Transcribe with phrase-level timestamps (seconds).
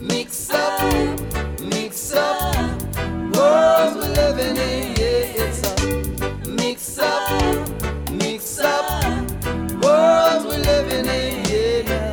[0.00, 1.20] Mix up,
[1.60, 2.54] mix up,
[3.34, 4.94] world we're living in.
[4.94, 9.10] Yeah, it's a mix up, mix up,
[9.82, 11.44] world we're living in.
[11.86, 12.12] Yeah.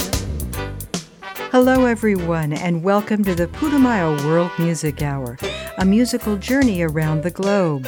[1.52, 5.38] Hello, everyone, and welcome to the Putumayo World Music Hour,
[5.78, 7.88] a musical journey around the globe.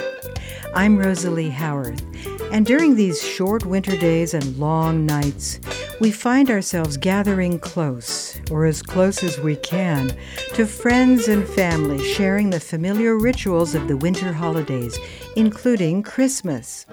[0.75, 2.04] I'm Rosalie Howarth,
[2.52, 5.59] and during these short winter days and long nights,
[6.00, 10.16] we find ourselves gathering close, or as close as we can,
[10.54, 14.99] to friends and family sharing the familiar rituals of the winter holidays,
[15.35, 16.85] including Christmas.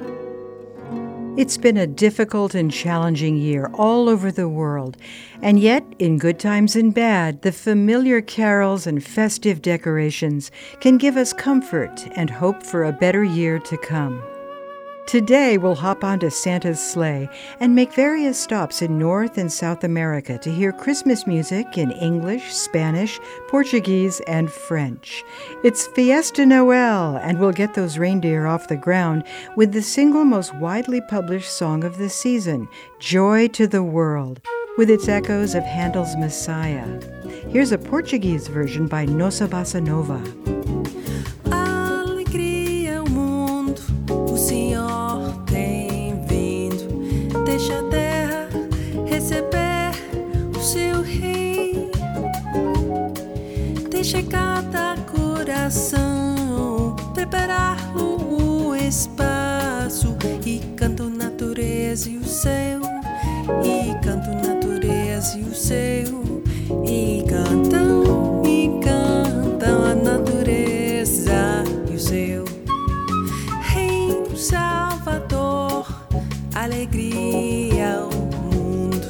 [1.36, 4.96] It's been a difficult and challenging year all over the world,
[5.42, 11.16] and yet, in good times and bad, the familiar carols and festive decorations can give
[11.16, 14.22] us comfort and hope for a better year to come.
[15.06, 17.28] Today, we'll hop onto Santa's sleigh
[17.60, 22.54] and make various stops in North and South America to hear Christmas music in English,
[22.54, 25.22] Spanish, Portuguese, and French.
[25.62, 29.24] It's Fiesta Noel, and we'll get those reindeer off the ground
[29.56, 32.66] with the single most widely published song of the season,
[32.98, 34.40] Joy to the World,
[34.78, 36.98] with its echoes of Handel's Messiah.
[37.50, 41.03] Here's a Portuguese version by Nossa Bossa Nova.
[54.14, 62.80] Deixa cada coração preparar o espaço e canto natureza e o céu.
[63.64, 66.42] E canto natureza e o céu.
[66.86, 72.44] E cantam, e cantam a natureza e o céu.
[73.62, 75.88] Reino Salvador,
[76.54, 78.10] alegria ao
[78.52, 79.08] mundo.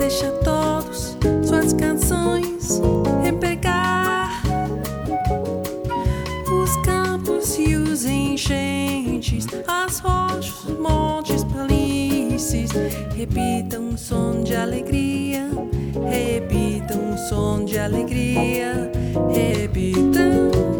[0.00, 2.51] Deixa todos suas canções
[13.14, 15.46] Repitam um som de alegria,
[16.10, 18.90] repitam um som de alegria,
[19.28, 20.71] repitam,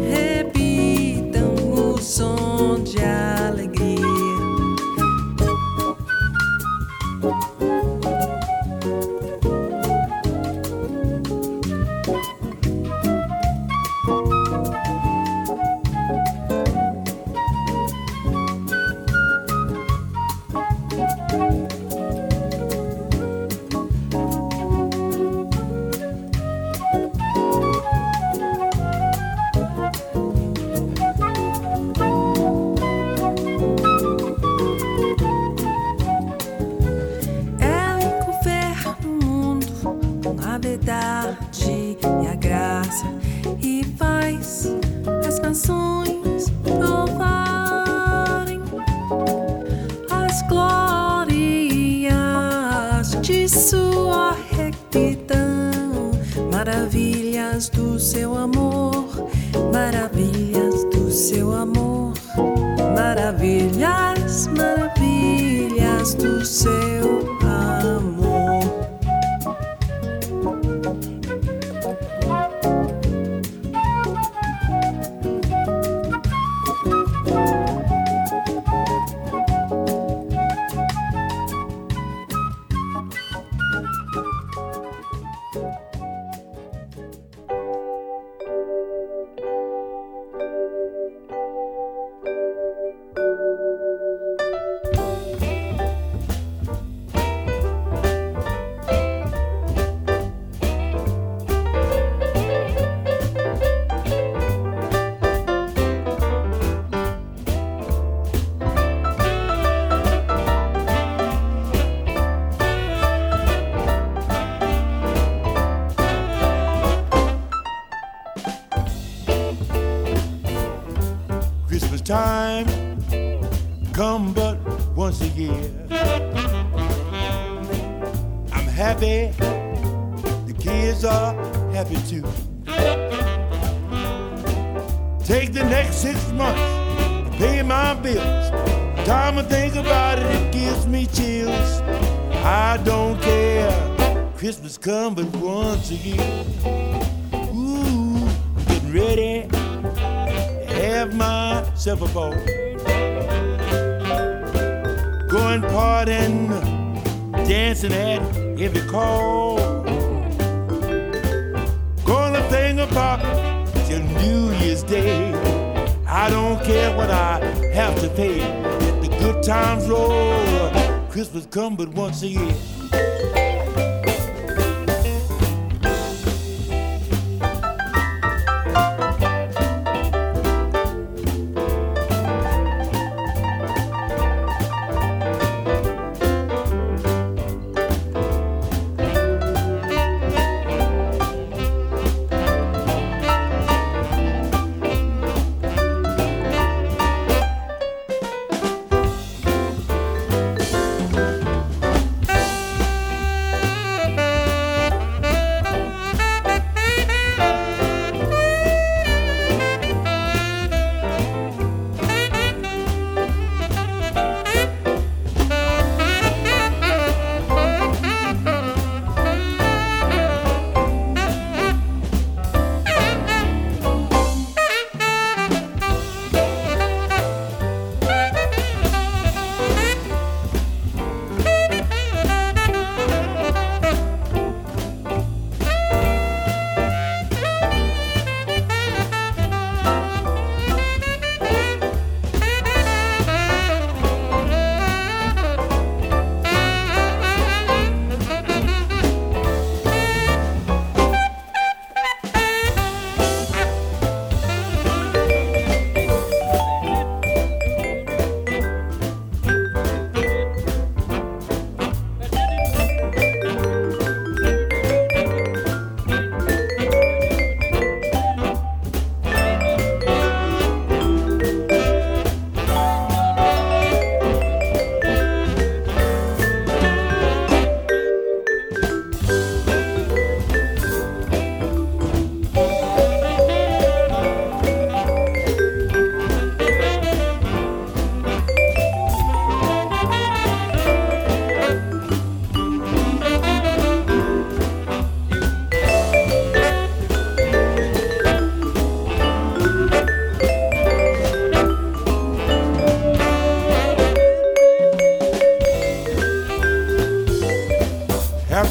[171.53, 172.72] come but once a year.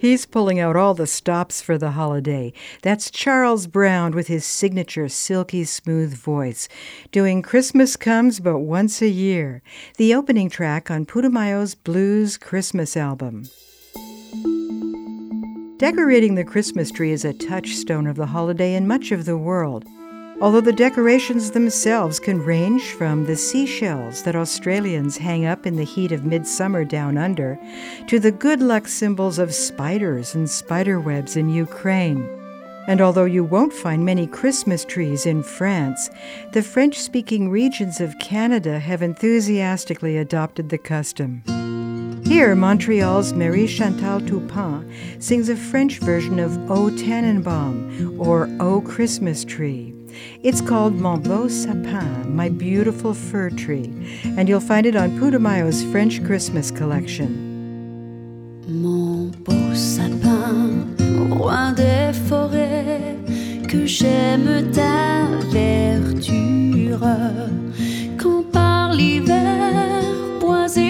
[0.00, 2.52] He's pulling out all the stops for the holiday.
[2.82, 6.68] That's Charles Brown with his signature silky smooth voice,
[7.10, 9.60] doing Christmas Comes But Once a Year,
[9.96, 13.50] the opening track on Putumayo's Blues Christmas album.
[15.78, 19.84] Decorating the Christmas tree is a touchstone of the holiday in much of the world,
[20.40, 25.84] although the decorations themselves can range from the seashells that Australians hang up in the
[25.84, 27.58] heat of midsummer down under
[28.06, 32.28] to the good luck symbols of spiders and spiderwebs in Ukraine.
[32.86, 36.08] And although you won't find many Christmas trees in France,
[36.52, 41.42] the French speaking regions of Canada have enthusiastically adopted the custom.
[42.24, 49.44] Here, Montreal's Marie Chantal Toupin sings a French version of O Tannenbaum or O Christmas
[49.44, 49.97] Tree.
[50.42, 53.92] It's called Mon Beau Sapin, My Beautiful Fir Tree,
[54.36, 57.46] and you'll find it on Putumayo's French Christmas collection.
[58.68, 60.86] Mon beau sapin,
[61.30, 63.16] roi des forêts,
[63.66, 67.00] que j'aime ta verdure,
[68.18, 69.98] quand par l'hiver
[70.68, 70.88] sont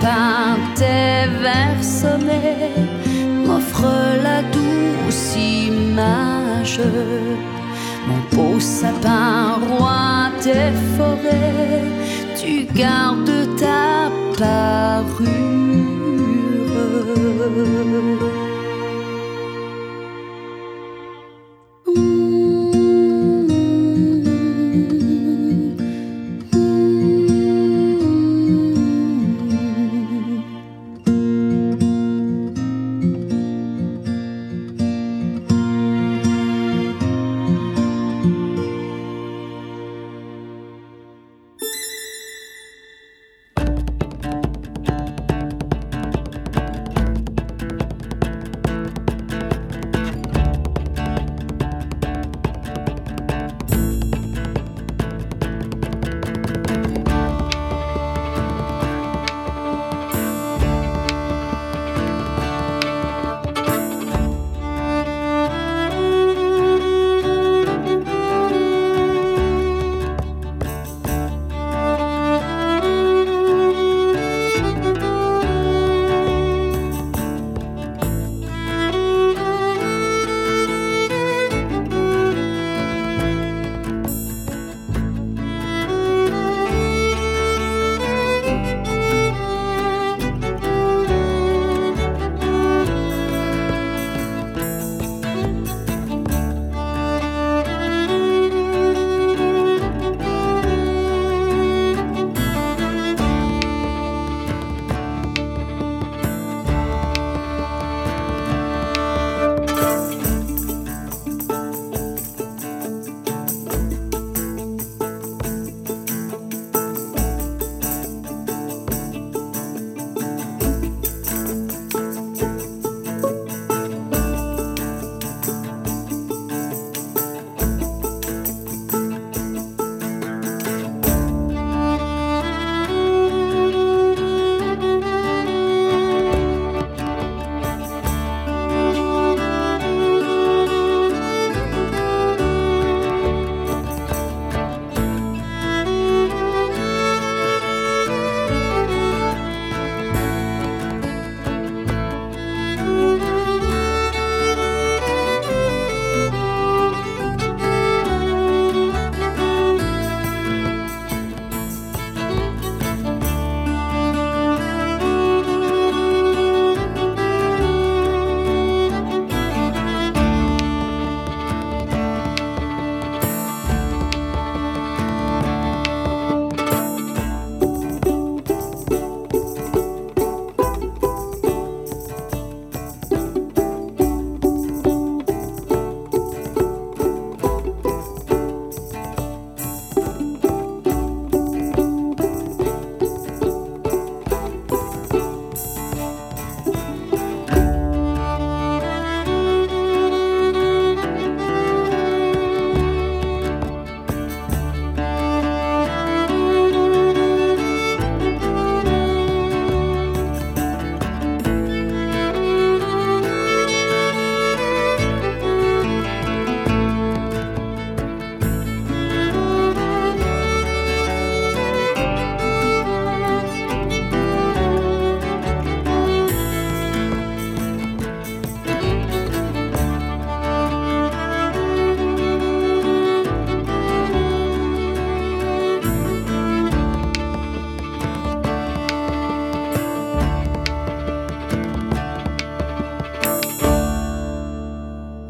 [0.00, 2.92] sapin, tes vers sommaires
[3.46, 6.80] m'offre la douce image.
[8.06, 11.90] Mon beau sapin, roi des forêts,
[12.36, 15.54] tu gardes ta parure.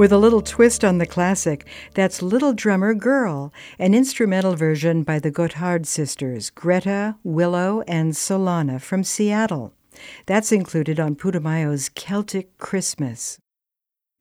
[0.05, 5.19] With a little twist on the classic, that's Little Drummer Girl, an instrumental version by
[5.19, 9.73] the Gothard sisters, Greta, Willow, and Solana from Seattle.
[10.27, 13.39] That's included on Putumayo's Celtic Christmas.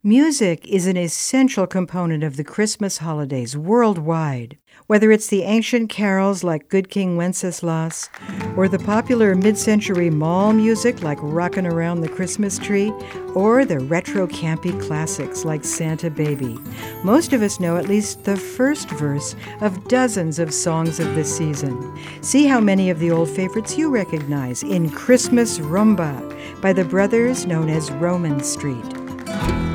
[0.05, 4.57] Music is an essential component of the Christmas holidays worldwide.
[4.88, 8.10] Whether it's the ancient carols like Good King Wenceslas,
[8.57, 12.91] or the popular mid century mall music like Rockin' Around the Christmas Tree,
[13.33, 16.60] or the retro campy classics like Santa Baby,
[17.05, 21.24] most of us know at least the first verse of dozens of songs of the
[21.24, 21.98] season.
[22.19, 27.45] See how many of the old favorites you recognize in Christmas Rhumba by the brothers
[27.45, 29.72] known as Roman Street.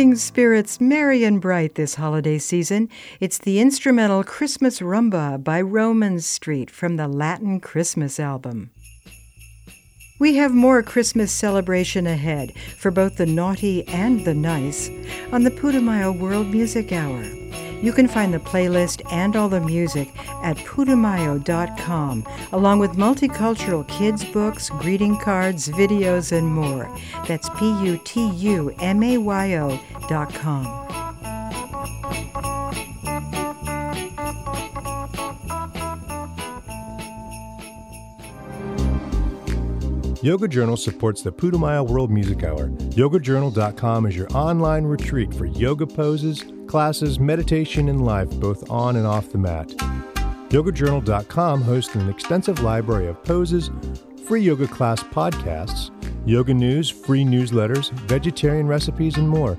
[0.00, 2.88] Keeping spirits merry and bright this holiday season,
[3.20, 8.70] it's the instrumental Christmas Rhumba by Roman Street from the Latin Christmas album.
[10.18, 14.88] We have more Christmas celebration ahead for both the naughty and the nice
[15.32, 17.22] on the Putumayo World Music Hour.
[17.82, 20.10] You can find the playlist and all the music
[20.42, 26.94] at putumayo.com, along with multicultural kids' books, greeting cards, videos, and more.
[27.26, 30.80] That's P U T U M A Y O dot com.
[40.22, 42.68] Yoga Journal supports the Putumayo World Music Hour.
[42.68, 49.04] YogaJournal.com is your online retreat for yoga poses, classes, meditation, and life, both on and
[49.04, 49.66] off the mat.
[50.50, 53.72] YogaJournal.com hosts an extensive library of poses,
[54.24, 55.90] free yoga class podcasts,
[56.24, 59.58] yoga news, free newsletters, vegetarian recipes, and more.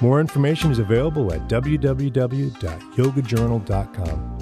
[0.00, 4.35] More information is available at www.yogajournal.com.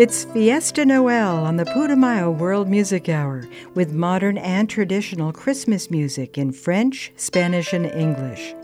[0.00, 6.38] It's Fiesta Noel on the Putumayo World Music Hour with modern and traditional Christmas music
[6.38, 8.54] in French, Spanish, and English.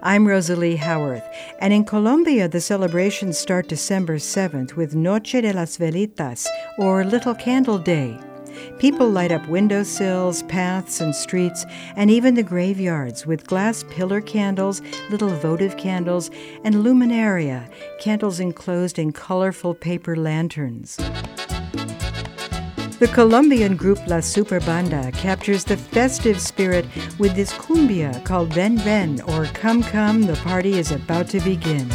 [0.00, 1.24] I'm Rosalie Howarth,
[1.58, 6.46] and in Colombia, the celebrations start December 7th with Noche de las Velitas,
[6.78, 8.16] or Little Candle Day.
[8.78, 11.64] People light up windowsills, paths, and streets,
[11.96, 16.30] and even the graveyards with glass pillar candles, little votive candles,
[16.64, 17.68] and luminaria,
[18.00, 20.96] candles enclosed in colorful paper lanterns.
[23.00, 26.84] The Colombian group La Superbanda captures the festive spirit
[27.18, 31.88] with this cumbia called Ven Ven or Come Come, the party is about to begin.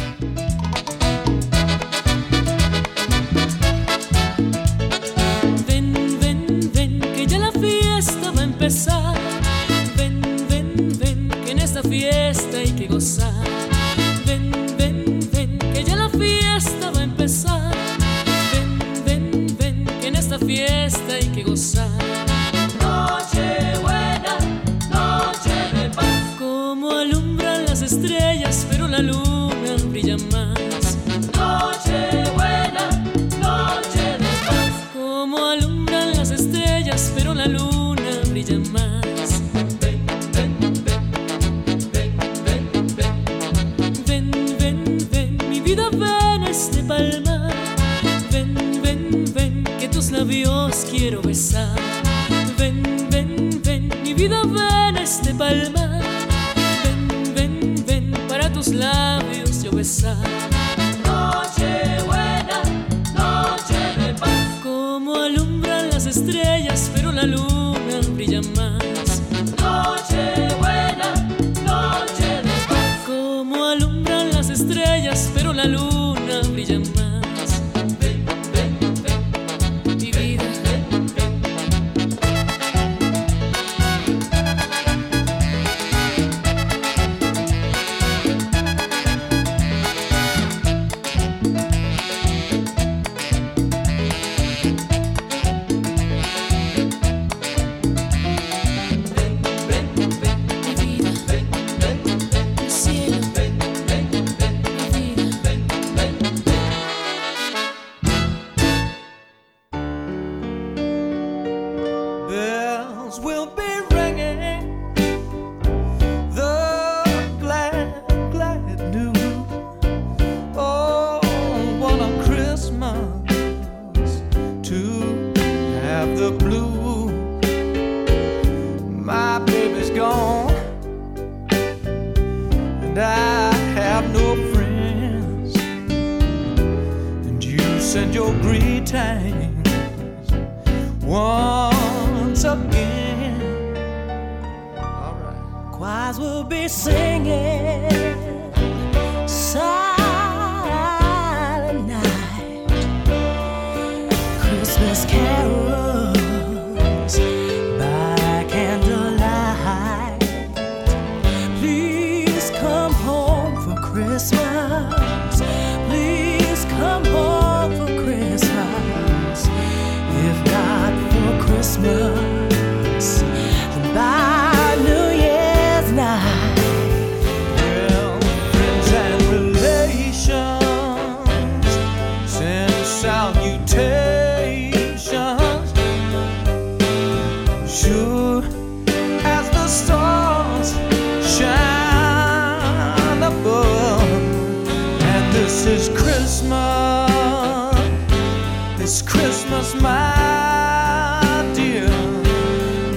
[198.86, 201.88] This Christmas, my dear.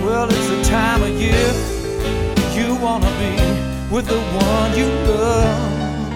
[0.06, 1.52] Well, it's the time of year
[2.54, 3.34] you wanna be
[3.91, 4.21] with the
[4.52, 6.12] one you love.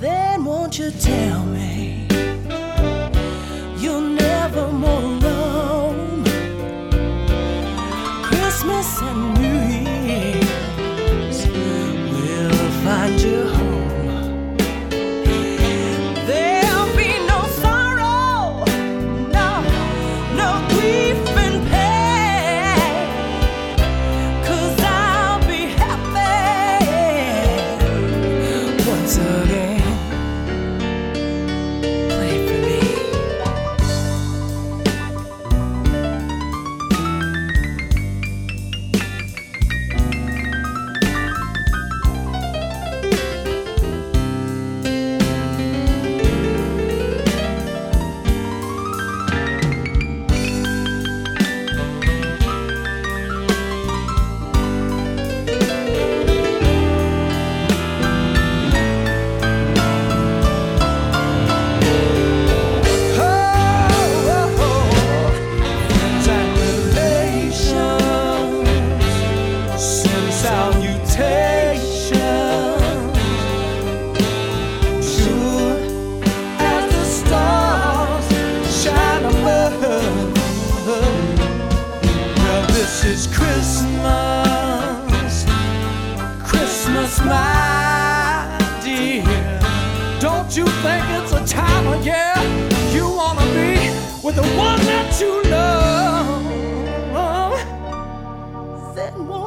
[0.00, 1.77] Then won't you tell me?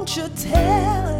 [0.02, 1.11] Won't you tell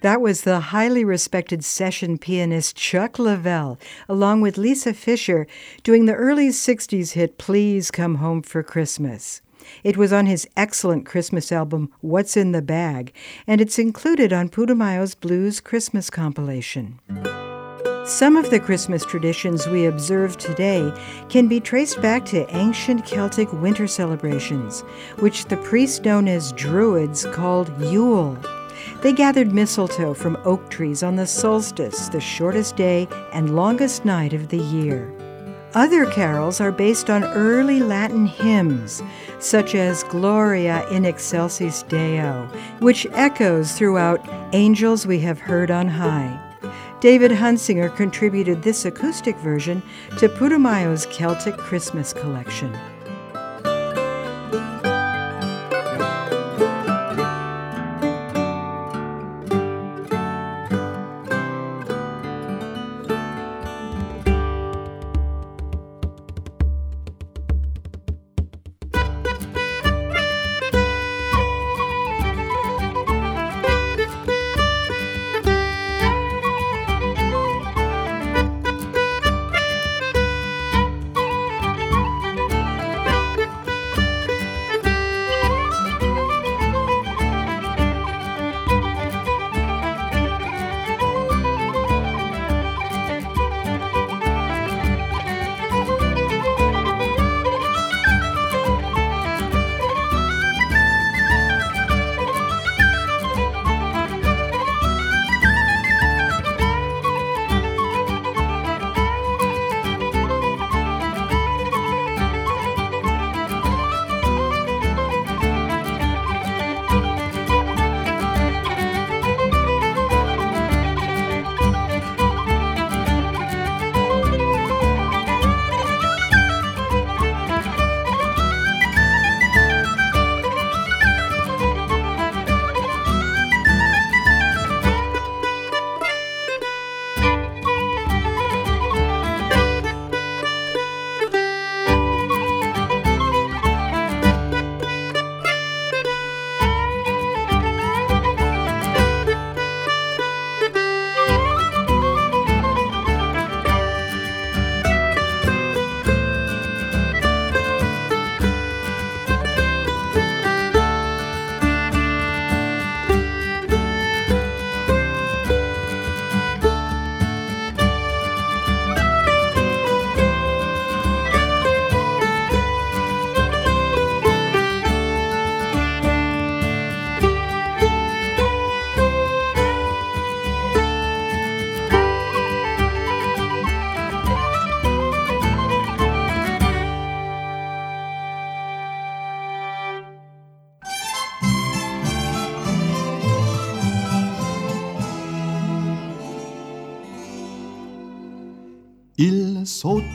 [0.00, 5.46] That was the highly respected session pianist Chuck Leavell, along with Lisa Fischer,
[5.82, 9.42] doing the early 60s hit Please Come Home for Christmas.
[9.84, 13.12] It was on his excellent Christmas album What's in the Bag,
[13.46, 16.98] and it's included on Putumayo's Blues Christmas compilation.
[18.06, 20.90] Some of the Christmas traditions we observe today
[21.28, 24.80] can be traced back to ancient Celtic winter celebrations,
[25.18, 28.38] which the priests known as Druids called Yule.
[29.02, 34.32] They gathered mistletoe from oak trees on the solstice, the shortest day and longest night
[34.32, 35.12] of the year.
[35.74, 39.02] Other carols are based on early Latin hymns,
[39.38, 42.48] such as Gloria in Excelsis Deo,
[42.80, 44.20] which echoes throughout
[44.52, 46.38] Angels We Have Heard on High.
[47.00, 49.80] David Huntsinger contributed this acoustic version
[50.18, 52.76] to Putumayo's Celtic Christmas collection.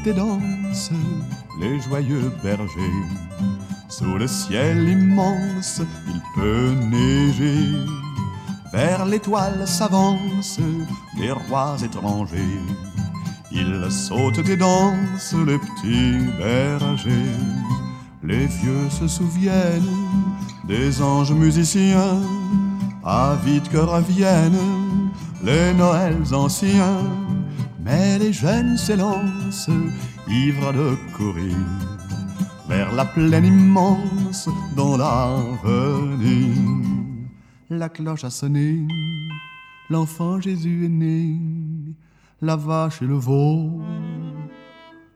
[0.08, 0.14] Et
[1.60, 3.04] les joyeux bergers.
[3.90, 7.76] Sous le ciel immense, il peut neiger.
[8.72, 10.60] Vers l'étoile s'avancent
[11.18, 12.62] des rois étrangers.
[13.52, 17.40] Ils sautent et dansent, les petits bergers.
[18.22, 19.96] Les vieux se souviennent
[20.68, 22.22] des anges musiciens.
[23.04, 25.12] Ah, vite que reviennent
[25.44, 27.04] les Noëls anciens
[27.84, 29.35] Mais les jeunes s'élancent,
[30.28, 31.56] ivres de courir,
[32.68, 36.56] vers la plaine immense dans l'avenir.
[37.70, 38.88] La cloche a sonné,
[39.90, 41.38] l'enfant Jésus est né,
[42.42, 43.82] la vache et le veau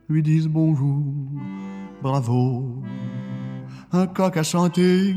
[0.08, 1.04] lui disent bonjour,
[2.02, 2.82] bravo.
[3.92, 5.14] Un coq a chanté,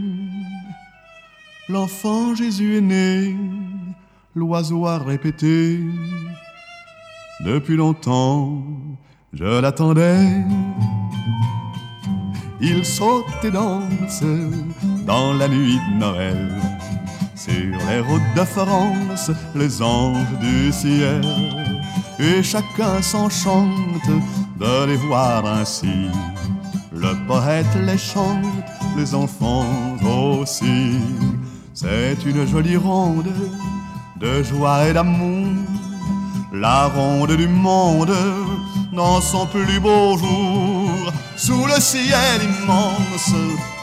[1.70, 3.38] l'enfant Jésus est né,
[4.36, 5.80] l'oiseau a répété,
[7.46, 8.64] depuis longtemps
[9.34, 10.28] je l'attendais.
[12.62, 14.24] Il saute et danse
[15.06, 16.50] dans la nuit de Noël.
[17.36, 21.22] Sur les routes de France, les anges du ciel.
[22.20, 24.10] Et chacun s'enchante
[24.60, 26.08] de les voir ainsi.
[26.94, 28.46] Le poète les chante,
[28.96, 29.66] les enfants
[30.40, 31.00] aussi.
[31.74, 33.34] C'est une jolie ronde
[34.20, 35.48] de joie et d'amour.
[36.54, 38.14] La ronde du monde
[38.94, 41.12] dans son plus beau jour.
[41.36, 43.34] Sous le ciel immense,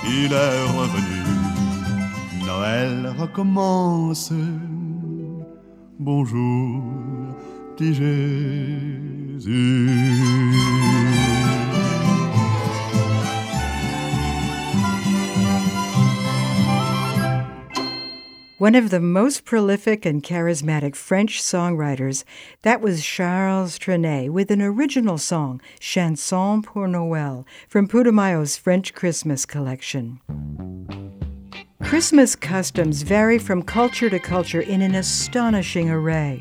[0.06, 1.24] il est revenu.
[2.46, 4.32] Noël recommence.
[5.98, 6.82] Bonjour,
[7.76, 9.40] dit Jésus.
[18.60, 22.24] One of the most prolific and charismatic French songwriters,
[22.60, 29.46] that was Charles Trenet with an original song, Chanson pour Noël, from Putumayo's French Christmas
[29.46, 30.20] collection.
[31.82, 36.40] Christmas customs vary from culture to culture in an astonishing array.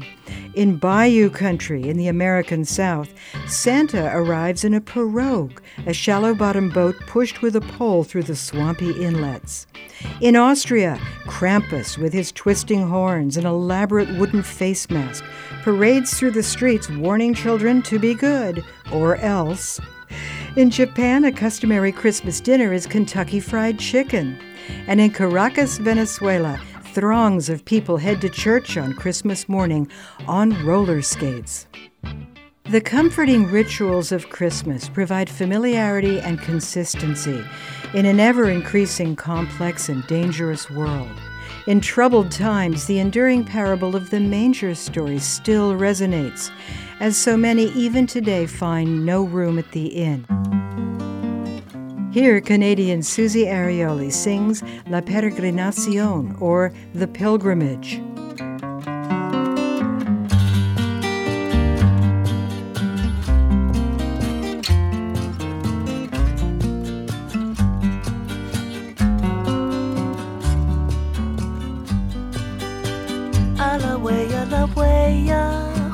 [0.54, 3.14] In Bayou country in the American South,
[3.48, 8.36] Santa arrives in a pirogue, a shallow bottom boat pushed with a pole through the
[8.36, 9.66] swampy inlets.
[10.20, 15.24] In Austria, Krampus, with his twisting horns and elaborate wooden face mask,
[15.64, 19.80] parades through the streets warning children to be good, or else.
[20.58, 24.38] In Japan, a customary Christmas dinner is Kentucky Fried Chicken.
[24.88, 26.60] And in Caracas, Venezuela,
[26.94, 29.90] throngs of people head to church on Christmas morning
[30.28, 31.68] on roller skates.
[32.66, 37.44] The comforting rituals of Christmas provide familiarity and consistency
[37.94, 41.10] in an ever increasing complex and dangerous world.
[41.66, 46.52] In troubled times, the enduring parable of the manger story still resonates,
[47.00, 50.26] as so many even today find no room at the inn.
[52.12, 58.02] Here, Canadian Susie Arioli sings La Peregrinación, or The Pilgrimage.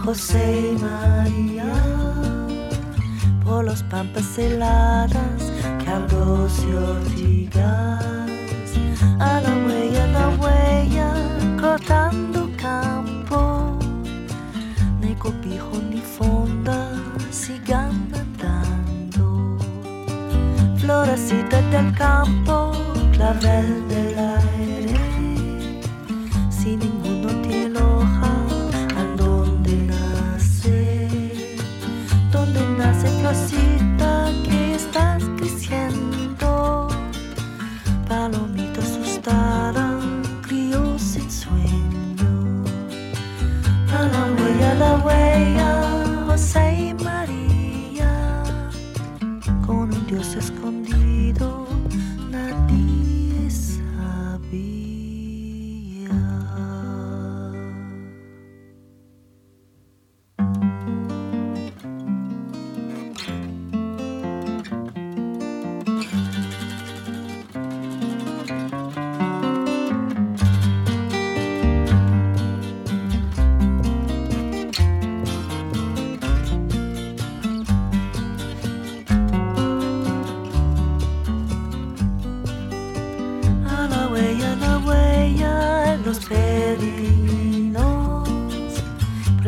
[0.06, 1.66] José María,
[3.44, 4.50] por los pampas y
[9.18, 11.14] A la huella, la huella,
[11.60, 13.80] cortando campo,
[15.00, 16.92] ni cobijo ni fonda,
[17.32, 19.58] sigan andando.
[20.76, 22.72] Florecita del campo,
[23.14, 23.95] clavel del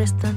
[0.07, 0.36] cuesta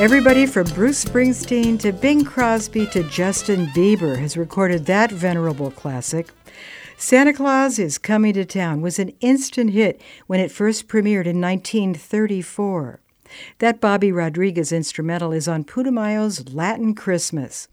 [0.00, 6.28] Everybody from Bruce Springsteen to Bing Crosby to Justin Bieber has recorded that venerable classic.
[6.96, 11.38] Santa Claus is Coming to Town was an instant hit when it first premiered in
[11.38, 12.98] 1934.
[13.58, 17.68] That Bobby Rodriguez instrumental is on Putumayo's Latin Christmas.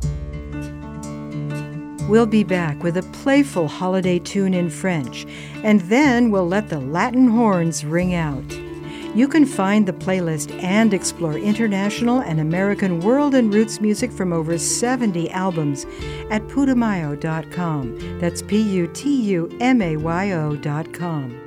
[2.10, 5.26] We'll be back with a playful holiday tune in French,
[5.64, 8.67] and then we'll let the Latin horns ring out.
[9.16, 14.34] You can find the playlist and explore international and American world and roots music from
[14.34, 15.86] over 70 albums
[16.30, 18.20] at putumayo.com.
[18.20, 21.47] That's P U T U M A Y O.com.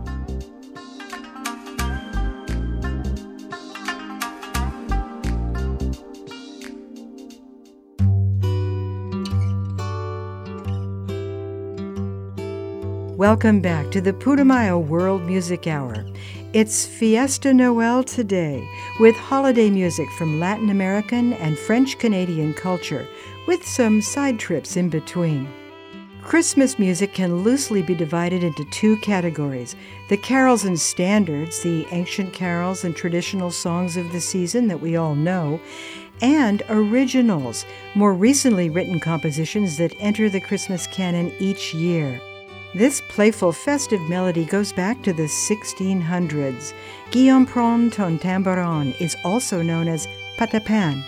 [13.21, 16.03] Welcome back to the Putumayo World Music Hour.
[16.53, 18.67] It's Fiesta Noel today,
[18.99, 23.07] with holiday music from Latin American and French Canadian culture,
[23.45, 25.47] with some side trips in between.
[26.23, 29.75] Christmas music can loosely be divided into two categories
[30.09, 34.95] the carols and standards, the ancient carols and traditional songs of the season that we
[34.95, 35.61] all know,
[36.23, 42.19] and originals, more recently written compositions that enter the Christmas canon each year.
[42.73, 46.73] This playful festive melody goes back to the 1600s.
[47.11, 50.07] Guillaume Prend ton tambourin is also known as
[50.37, 51.03] patapan.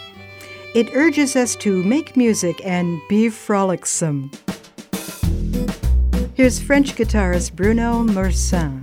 [0.76, 4.30] It urges us to make music and be frolicsome.
[6.34, 8.82] Here's French guitarist Bruno Mursic.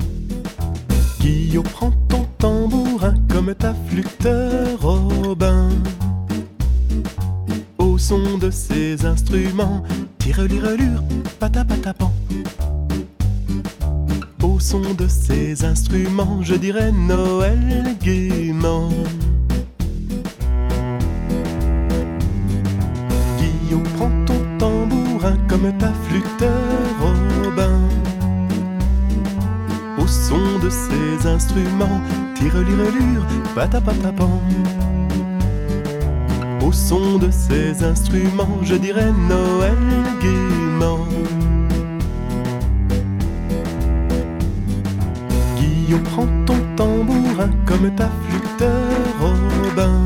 [1.20, 5.68] Guillaume, prends ton tambourin comme ta flûte Robin.
[7.76, 9.85] Au son de ces instruments,
[10.31, 11.03] tire lire
[11.41, 12.12] patapatapan
[14.61, 18.91] son de ces instruments, je dirais Noël gaiement.
[23.39, 26.45] Guillaume, prends ton tambourin comme ta flûte
[27.01, 27.81] Robin.
[29.99, 32.01] Au son de ces instruments,
[32.35, 34.41] tire lire patapatapan.
[36.71, 39.75] Au son de ces instruments, je dirais Noël
[40.23, 41.05] gaiement.
[46.05, 48.71] prends ton tambourin comme ta flûte
[49.21, 49.99] Robin.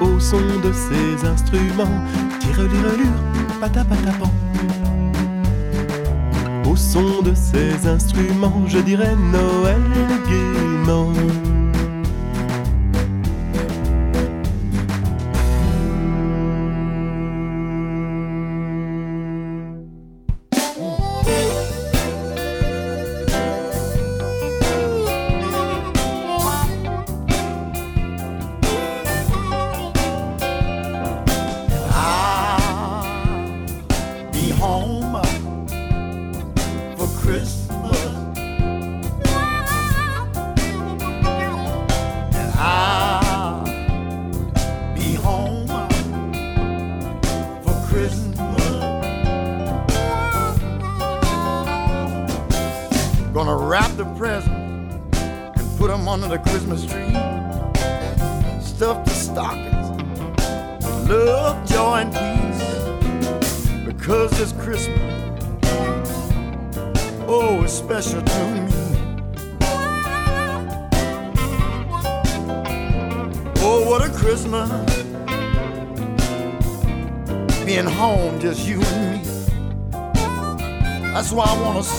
[0.00, 1.98] Au son de ces instruments,
[2.38, 3.12] tire lire
[3.60, 4.30] patapatapan.
[6.70, 9.82] Au son de ces instruments, je dirais Noël
[10.28, 11.12] gaiement.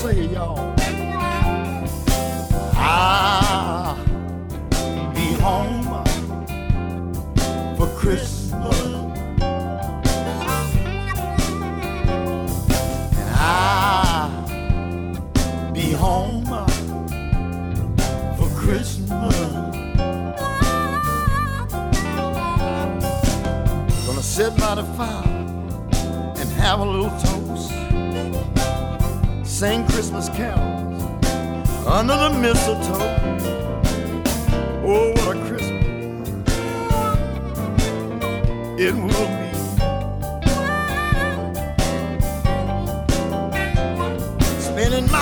[0.06, 0.65] 这也要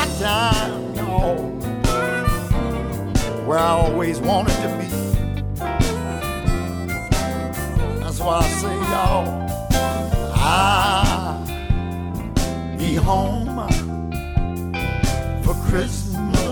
[0.05, 1.34] my time, no,
[3.46, 4.86] where I always wanted to be.
[8.00, 9.26] That's why I say, y'all,
[10.34, 11.46] I'll
[12.76, 13.68] be home
[15.42, 16.44] for Christmas.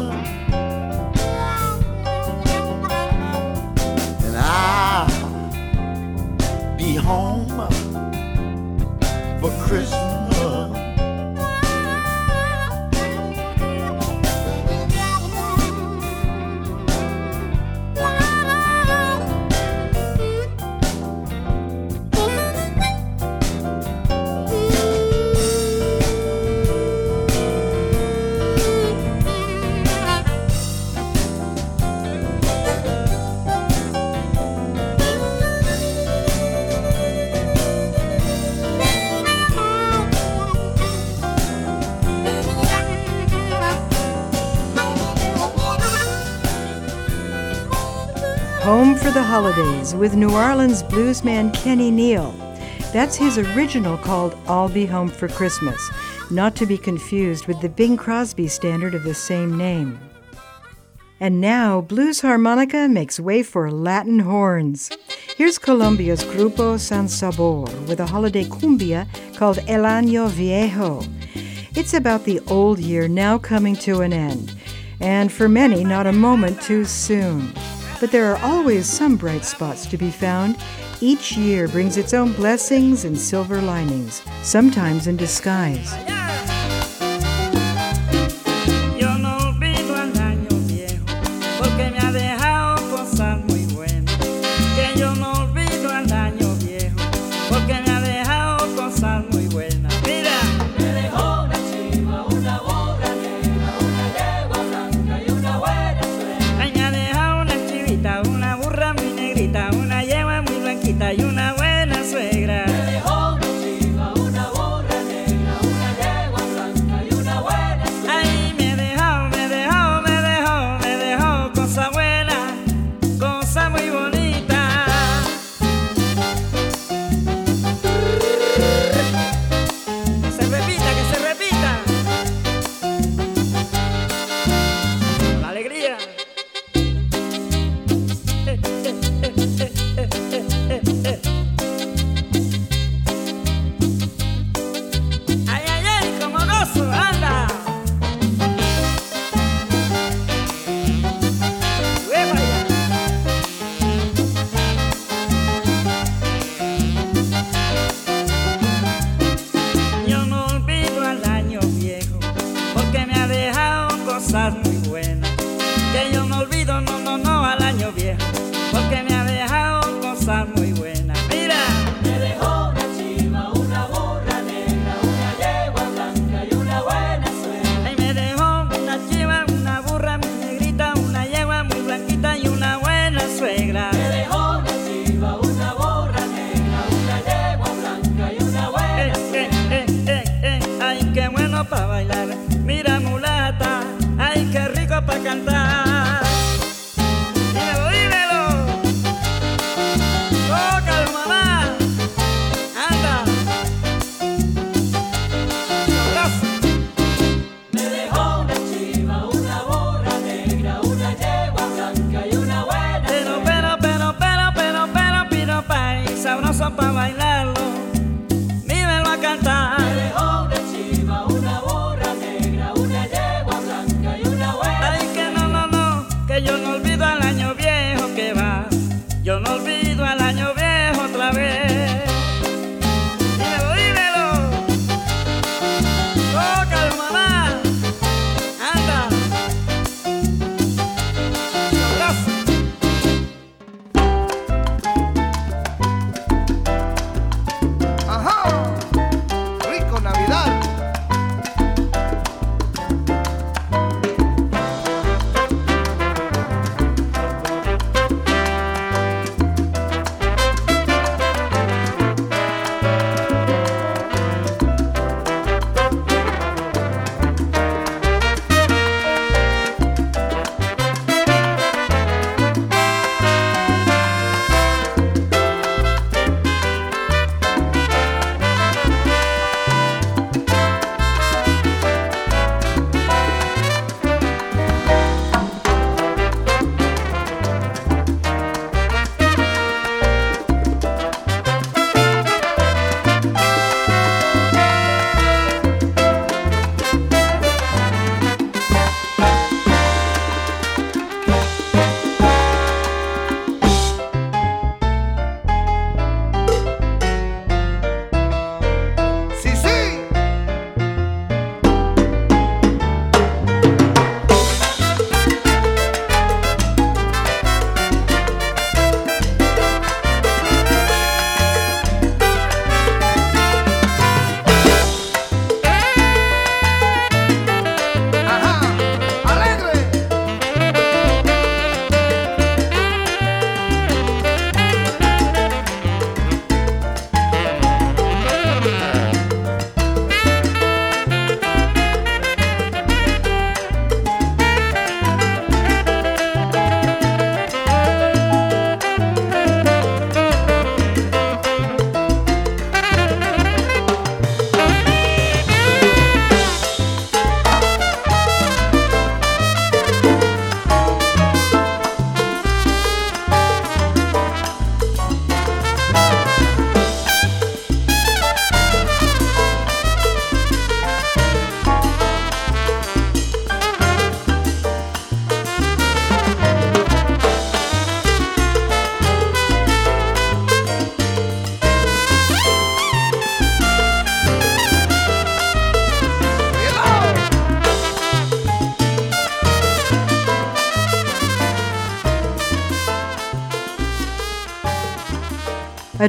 [4.25, 5.09] And I'll
[6.77, 7.49] be home
[9.41, 10.12] for Christmas.
[49.13, 52.33] The Holidays with New Orleans bluesman Kenny Neal.
[52.95, 55.91] That's his original called I'll Be Home for Christmas,
[56.31, 60.01] not to be confused with the Bing Crosby standard of the same name.
[61.21, 64.91] And now, blues harmonica makes way for Latin horns.
[65.37, 69.07] Here's Colombia's Grupo Son Sabor with a holiday cumbia
[69.37, 71.03] called El Año Viejo.
[71.77, 74.55] It's about the old year now coming to an end,
[75.01, 77.53] and for many, not a moment too soon.
[78.03, 80.57] But there are always some bright spots to be found.
[81.01, 86.12] Each year brings its own blessings and silver linings, sometimes in disguise.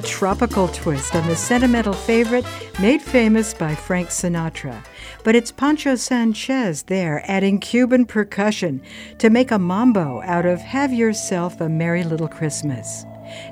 [0.05, 2.45] Tropical twist on the sentimental favorite
[2.81, 4.83] made famous by Frank Sinatra.
[5.23, 8.81] But it's Poncho Sanchez there adding Cuban percussion
[9.19, 13.05] to make a mambo out of Have Yourself a Merry Little Christmas.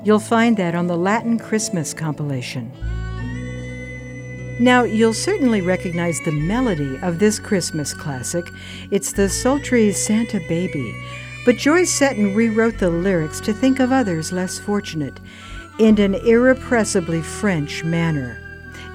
[0.04, 2.70] You'll find that on the Latin Christmas compilation.
[4.60, 8.45] Now, you'll certainly recognize the melody of this Christmas classic.
[8.91, 10.93] It's the sultry Santa Baby.
[11.45, 15.20] But Joy Setton rewrote the lyrics to think of others less fortunate
[15.80, 18.38] in an irrepressibly French manner.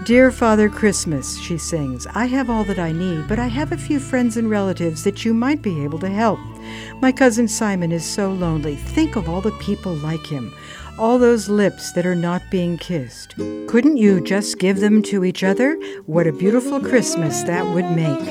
[0.05, 3.77] Dear Father Christmas, she sings, I have all that I need, but I have a
[3.77, 6.39] few friends and relatives that you might be able to help.
[7.01, 8.77] My cousin Simon is so lonely.
[8.77, 10.55] Think of all the people like him
[10.99, 13.35] all those lips that are not being kissed.
[13.67, 15.79] Couldn't you just give them to each other?
[16.07, 18.27] What a beautiful Christmas that would make.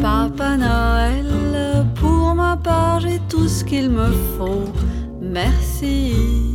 [0.00, 4.72] Papa Noël, pour ma part, j'ai tout ce qu'il me faut.
[5.20, 6.53] Merci.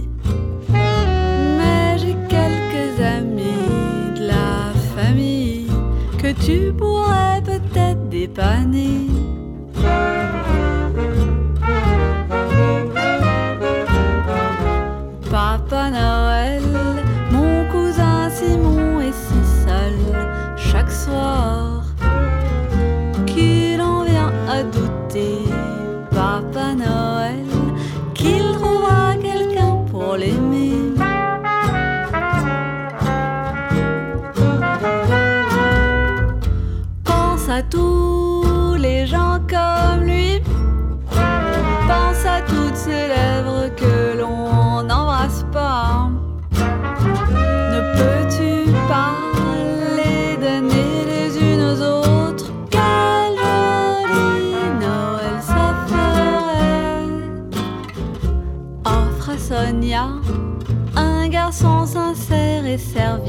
[6.41, 9.07] Tu pourrais peut-être dépanner.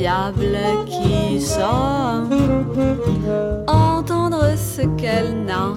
[0.00, 2.22] Serviable qui saura
[3.66, 5.74] entendre ce qu'elle n'a.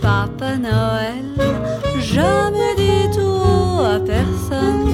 [0.00, 1.26] Papa Noël,
[1.98, 2.20] je
[2.54, 4.92] me dis tout à personne.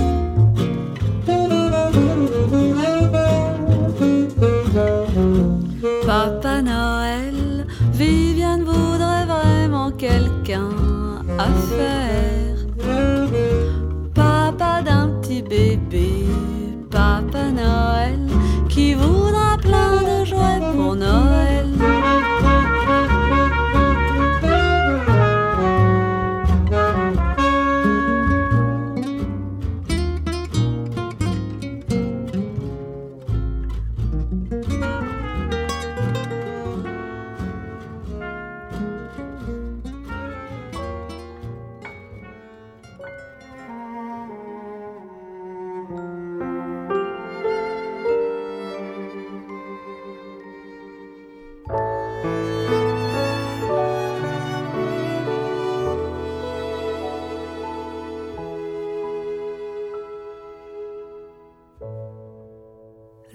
[6.06, 10.70] Papa Noël, Viviane voudrait vraiment quelqu'un
[11.38, 11.46] à
[11.76, 12.56] faire.
[14.14, 16.24] Papa d'un petit bébé,
[16.90, 18.03] Papa Noël,
[18.74, 19.23] qui voudra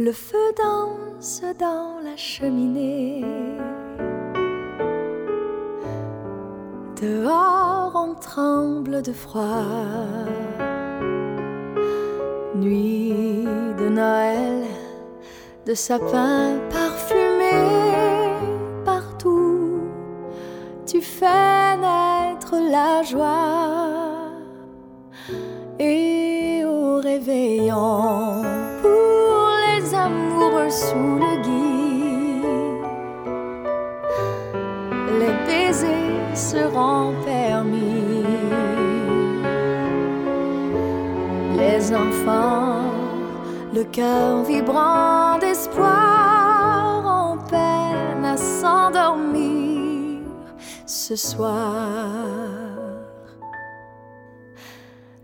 [0.01, 3.21] Le feu danse dans la cheminée.
[7.01, 9.65] Dehors on tremble de froid.
[12.55, 13.43] Nuit
[13.77, 14.63] de Noël,
[15.65, 18.31] de sapins parfumés
[18.85, 19.81] partout.
[20.85, 24.29] Tu fais naître la joie.
[25.77, 28.48] Et au réveillon,
[30.71, 32.43] sous le gui,
[35.19, 38.23] les baisers seront permis.
[41.57, 42.83] Les enfants,
[43.73, 50.21] le cœur vibrant d'espoir, ont peine à s'endormir
[50.85, 51.55] ce soir.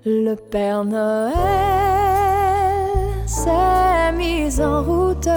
[0.05, 1.33] Le Père Noël
[4.05, 5.29] s'est mis en route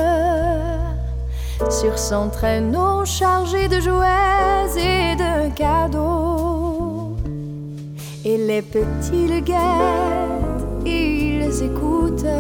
[1.70, 7.16] sur son traîneau chargé de jouets et de cadeaux.
[8.24, 12.36] Et les petits le guettent, ils écoutent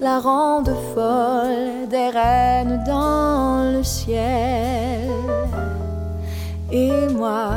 [0.00, 5.10] la ronde folle des reines dans le ciel.
[6.72, 7.50] Et moi,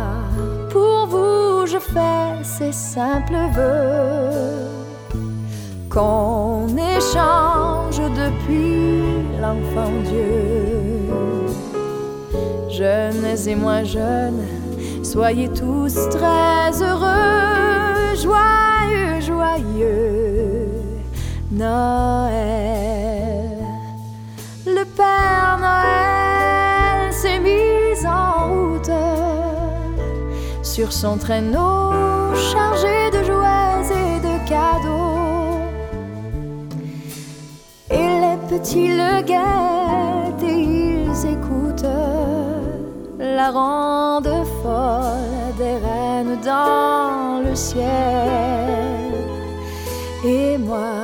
[0.72, 4.73] pour vous, je fais ces simples vœux
[5.94, 11.10] qu'on échange depuis l'enfant Dieu.
[12.70, 14.44] Jeunes et moins jeunes,
[15.04, 20.68] soyez tous très heureux, joyeux, joyeux.
[21.52, 22.34] Noël.
[24.66, 28.90] Le Père Noël s'est mis en route
[30.64, 31.92] sur son traîneau
[32.52, 33.03] chargé
[38.64, 41.98] petits le guettent et ils écoutent
[43.20, 44.30] la ronde
[44.62, 47.84] folle des reines dans le ciel.
[50.26, 50.96] Et moi,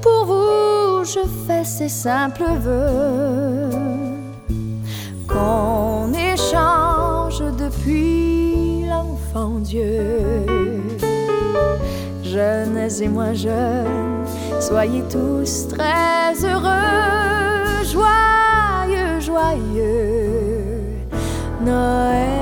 [0.00, 3.70] pour vous, je fais ces simples vœux
[5.26, 10.46] qu'on échange depuis l'enfant Dieu.
[12.22, 14.07] Jeunes et moins jeunes,
[14.68, 20.82] soyez tous très heureux, joyeux, joyeux
[21.64, 22.37] Noël.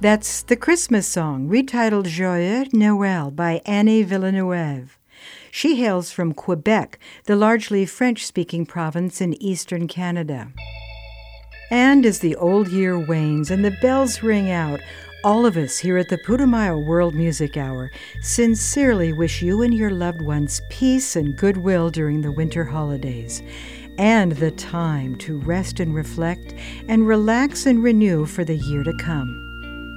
[0.00, 4.98] That's the Christmas song, retitled Joyeux Noël by Annie Villeneuve.
[5.50, 10.52] She hails from Quebec, the largely French speaking province in eastern Canada.
[11.70, 14.80] And as the old year wanes and the bells ring out,
[15.22, 17.90] all of us here at the Putumayo World Music Hour
[18.22, 23.42] sincerely wish you and your loved ones peace and goodwill during the winter holidays
[23.98, 26.54] and the time to rest and reflect
[26.88, 29.49] and relax and renew for the year to come.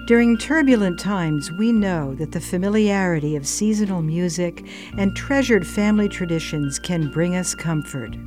[0.06, 6.78] During turbulent times, we know that the familiarity of seasonal music and treasured family traditions
[6.78, 8.18] can bring us comfort.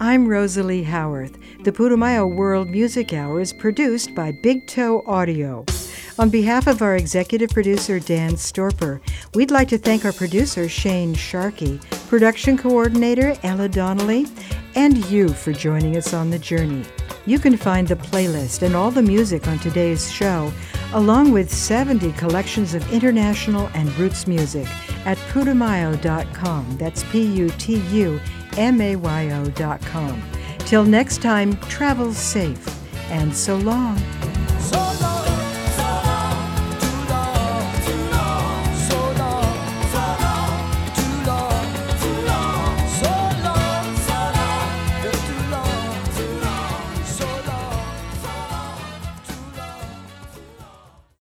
[0.00, 1.36] I'm Rosalie Howarth.
[1.64, 5.66] The Putumayo World Music Hour is produced by Big Toe Audio.
[6.20, 9.00] On behalf of our executive producer, Dan Storper,
[9.34, 14.26] we'd like to thank our producer, Shane Sharkey, production coordinator, Ella Donnelly,
[14.74, 16.84] and you for joining us on the journey.
[17.24, 20.52] You can find the playlist and all the music on today's show,
[20.92, 24.68] along with 70 collections of international and roots music,
[25.06, 26.76] at putumayo.com.
[26.76, 28.20] That's P U T U
[28.58, 30.22] M A Y O.com.
[30.58, 32.68] Till next time, travel safe
[33.10, 33.96] and so long.
[34.58, 35.29] So long.